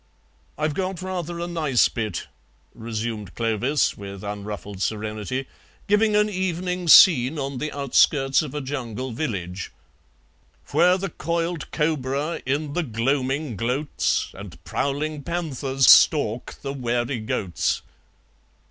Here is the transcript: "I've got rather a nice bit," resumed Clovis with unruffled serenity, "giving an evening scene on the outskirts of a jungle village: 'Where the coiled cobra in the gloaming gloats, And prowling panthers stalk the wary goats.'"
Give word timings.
"I've 0.57 0.73
got 0.73 1.03
rather 1.03 1.39
a 1.39 1.45
nice 1.45 1.87
bit," 1.87 2.25
resumed 2.73 3.35
Clovis 3.35 3.95
with 3.95 4.23
unruffled 4.23 4.81
serenity, 4.81 5.45
"giving 5.85 6.15
an 6.15 6.27
evening 6.27 6.87
scene 6.87 7.37
on 7.37 7.59
the 7.59 7.71
outskirts 7.71 8.41
of 8.41 8.55
a 8.55 8.61
jungle 8.61 9.11
village: 9.11 9.71
'Where 10.71 10.97
the 10.97 11.09
coiled 11.11 11.69
cobra 11.69 12.41
in 12.47 12.73
the 12.73 12.81
gloaming 12.81 13.55
gloats, 13.55 14.31
And 14.33 14.63
prowling 14.63 15.21
panthers 15.21 15.85
stalk 15.87 16.55
the 16.63 16.73
wary 16.73 17.19
goats.'" 17.19 17.83